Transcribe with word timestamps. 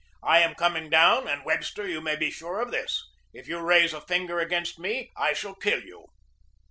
"I 0.23 0.39
am 0.39 0.55
coming 0.55 0.89
down 0.89 1.27
and, 1.27 1.45
Webster, 1.45 1.87
you 1.87 2.01
may 2.01 2.15
be 2.15 2.31
sure 2.31 2.59
of 2.59 2.71
this, 2.71 3.07
if 3.33 3.47
you 3.47 3.59
raise 3.59 3.93
a 3.93 4.01
finger 4.01 4.39
against 4.39 4.79
me 4.79 5.11
I 5.15 5.33
shall 5.33 5.53
kill 5.53 5.83
you." 5.83 6.07